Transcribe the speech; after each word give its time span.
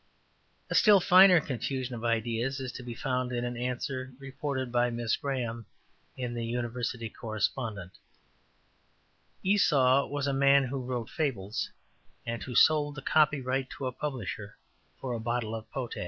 A 0.71 0.73
still 0.73 0.99
finer 0.99 1.39
confusion 1.39 1.93
of 1.93 2.03
ideas 2.03 2.59
is 2.59 2.71
to 2.71 2.81
be 2.81 2.95
found 2.95 3.31
in 3.31 3.45
an 3.45 3.55
answer 3.55 4.13
reported 4.17 4.71
by 4.71 4.89
Miss 4.89 5.15
Graham 5.15 5.67
in 6.17 6.33
the 6.33 6.43
University 6.43 7.07
Correspondent: 7.07 7.91
``Esau 9.45 10.09
was 10.09 10.25
a 10.25 10.33
man 10.33 10.63
who 10.63 10.81
wrote 10.83 11.11
fables, 11.11 11.69
and 12.25 12.41
who 12.41 12.55
sold 12.55 12.95
the 12.95 13.03
copyright 13.03 13.69
to 13.77 13.85
a 13.85 13.91
publisher 13.91 14.57
for 14.99 15.13
a 15.13 15.19
bottle 15.19 15.53
of 15.53 15.69
potash.'' 15.69 15.99